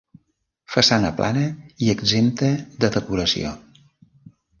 Façana 0.75 1.11
plana 1.19 1.43
i 1.87 1.91
exempta 1.93 2.49
de 2.85 2.91
decoració. 2.97 3.53